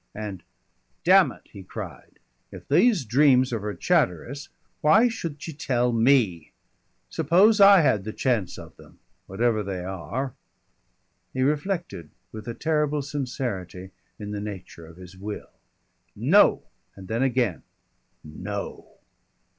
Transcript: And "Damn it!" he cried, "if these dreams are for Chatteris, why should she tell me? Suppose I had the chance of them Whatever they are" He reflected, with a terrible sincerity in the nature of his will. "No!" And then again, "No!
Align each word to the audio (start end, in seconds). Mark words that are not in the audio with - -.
And 0.15 0.41
"Damn 1.03 1.31
it!" 1.31 1.43
he 1.51 1.61
cried, 1.61 2.17
"if 2.51 2.67
these 2.67 3.05
dreams 3.05 3.53
are 3.53 3.59
for 3.59 3.75
Chatteris, 3.75 4.49
why 4.81 5.07
should 5.07 5.39
she 5.39 5.53
tell 5.53 5.91
me? 5.91 6.53
Suppose 7.11 7.61
I 7.61 7.81
had 7.81 8.03
the 8.03 8.11
chance 8.11 8.57
of 8.57 8.75
them 8.77 8.97
Whatever 9.27 9.61
they 9.61 9.81
are" 9.85 10.33
He 11.35 11.43
reflected, 11.43 12.09
with 12.31 12.47
a 12.47 12.55
terrible 12.55 13.03
sincerity 13.03 13.91
in 14.17 14.31
the 14.31 14.41
nature 14.41 14.87
of 14.87 14.97
his 14.97 15.15
will. 15.15 15.51
"No!" 16.15 16.63
And 16.95 17.07
then 17.07 17.21
again, 17.21 17.61
"No! 18.23 18.97